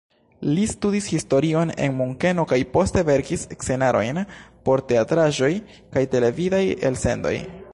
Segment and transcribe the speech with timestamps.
[0.51, 4.21] Li studis historion en Munkeno kaj poste verkis scenarojn
[4.69, 5.51] por teatraĵoj
[5.97, 7.35] kaj televidaj elsendoj.